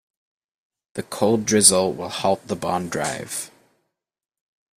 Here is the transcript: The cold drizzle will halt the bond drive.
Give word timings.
The 0.95 1.03
cold 1.03 1.45
drizzle 1.45 1.93
will 1.93 2.09
halt 2.09 2.47
the 2.47 2.55
bond 2.55 2.91
drive. 2.91 3.51